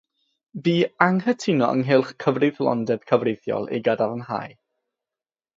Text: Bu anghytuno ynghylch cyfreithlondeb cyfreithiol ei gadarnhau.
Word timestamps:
Bu 0.67 0.71
anghytuno 1.05 1.67
ynghylch 1.75 2.15
cyfreithlondeb 2.25 3.07
cyfreithiol 3.13 3.71
ei 3.77 3.85
gadarnhau. 3.89 4.61